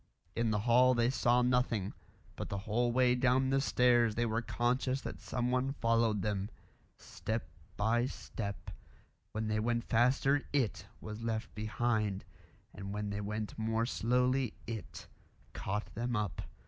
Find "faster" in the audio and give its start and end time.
9.83-10.41